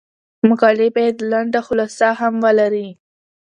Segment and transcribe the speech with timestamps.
[0.49, 2.87] مقالې باید لنډه خلاصه هم ولري.